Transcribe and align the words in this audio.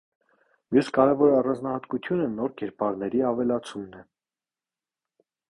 Մյուս 0.75 0.87
կարևոր 0.95 1.33
առանձնահատկությունը 1.39 2.25
նոր 2.39 2.57
կերպարների 2.63 3.23
ավելացումն 3.33 4.01
է։ 4.01 4.03